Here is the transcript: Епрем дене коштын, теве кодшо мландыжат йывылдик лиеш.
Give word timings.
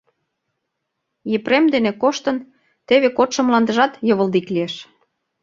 Епрем 1.37 1.65
дене 1.73 1.91
коштын, 2.01 2.37
теве 2.87 3.09
кодшо 3.17 3.41
мландыжат 3.47 3.93
йывылдик 4.07 4.47
лиеш. 4.53 4.73